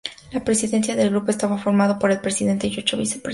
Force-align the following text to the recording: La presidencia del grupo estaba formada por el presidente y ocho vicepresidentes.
La 0.31 0.43
presidencia 0.43 0.95
del 0.95 1.11
grupo 1.11 1.29
estaba 1.29 1.59
formada 1.59 1.99
por 1.99 2.09
el 2.09 2.21
presidente 2.21 2.65
y 2.65 2.71
ocho 2.75 2.97
vicepresidentes. 2.97 3.29